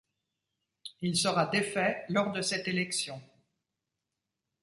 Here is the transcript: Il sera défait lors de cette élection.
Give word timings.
Il 1.01 1.15
sera 1.15 1.45
défait 1.45 2.05
lors 2.09 2.31
de 2.31 2.41
cette 2.41 2.67
élection. 2.67 3.21